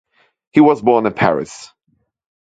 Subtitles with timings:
[0.49, 1.71] He was born in Paris.